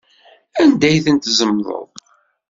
Anda 0.61 0.85
ay 0.89 0.99
ten-tzemḍeḍ? 1.05 1.87